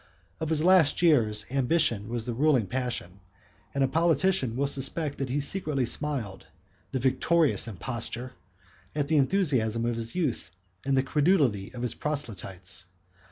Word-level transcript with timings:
Of 0.39 0.49
his 0.49 0.63
last 0.63 1.03
years, 1.03 1.45
ambition 1.51 2.09
was 2.09 2.25
the 2.25 2.33
ruling 2.33 2.65
passion; 2.65 3.19
and 3.71 3.83
a 3.83 3.87
politician 3.87 4.55
will 4.55 4.65
suspect, 4.65 5.19
that 5.19 5.29
he 5.29 5.39
secretly 5.39 5.85
smiled 5.85 6.47
(the 6.91 6.97
victorious 6.97 7.67
impostor!) 7.67 8.33
at 8.95 9.09
the 9.09 9.17
enthusiasm 9.17 9.85
of 9.85 9.93
his 9.97 10.15
youth, 10.15 10.49
and 10.83 10.97
the 10.97 11.03
credulity 11.03 11.71
of 11.75 11.83
his 11.83 11.93
proselytes. 11.93 12.85